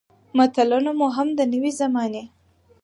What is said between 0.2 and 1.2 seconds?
متلونه مو